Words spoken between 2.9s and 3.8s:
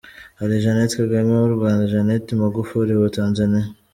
wa Tanzaniya.